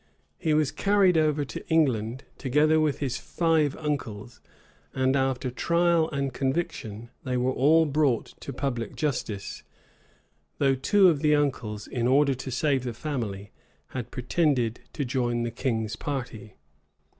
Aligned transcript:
He 0.39 0.55
was 0.55 0.71
carried 0.71 1.15
over 1.15 1.45
to 1.45 1.63
England, 1.69 2.23
together 2.39 2.79
with 2.79 2.97
his 2.97 3.19
five 3.19 3.75
uncles; 3.77 4.41
and 4.95 5.15
after 5.15 5.51
trial 5.51 6.09
and 6.09 6.33
conviction, 6.33 7.11
they 7.23 7.37
were 7.37 7.51
all 7.51 7.85
brought 7.85 8.33
to 8.41 8.51
public 8.51 8.95
justice; 8.95 9.61
though 10.57 10.73
two 10.73 11.07
of 11.07 11.19
the 11.19 11.35
uncles, 11.35 11.85
in 11.85 12.07
order 12.07 12.33
to 12.33 12.49
save 12.49 12.83
the 12.83 12.95
family, 12.95 13.51
had 13.89 14.09
pretended 14.09 14.79
to 14.93 15.05
join 15.05 15.43
the 15.43 15.51
king's 15.51 15.95
party. 15.95 16.55